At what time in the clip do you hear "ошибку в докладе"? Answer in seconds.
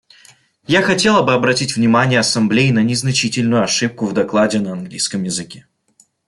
3.61-4.59